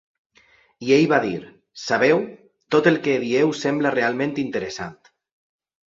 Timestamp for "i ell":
0.87-1.05